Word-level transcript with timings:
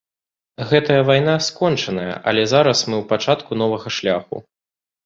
Гэтая 0.71 0.97
вайна 1.09 1.35
скончаная, 1.49 2.09
але 2.33 2.49
зараз 2.55 2.77
мы 2.89 2.95
ў 3.03 3.07
пачатку 3.13 3.51
новага 3.65 3.87
шляху. 4.01 4.37